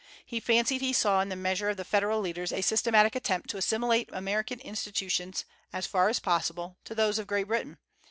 He 0.25 0.39
fancied 0.39 0.81
he 0.81 0.93
saw 0.93 1.21
in 1.21 1.29
the 1.29 1.35
measures 1.35 1.69
of 1.69 1.77
the 1.77 1.85
Federal 1.85 2.21
leaders 2.21 2.51
a 2.51 2.61
systematic 2.63 3.15
attempt 3.15 3.51
to 3.51 3.57
assimilate 3.57 4.09
American 4.11 4.59
institutions, 4.61 5.45
as 5.71 5.85
far 5.85 6.09
as 6.09 6.17
possible, 6.17 6.75
to 6.85 6.95
those 6.95 7.19
of 7.19 7.27
Great 7.27 7.45
Britain. 7.45 7.77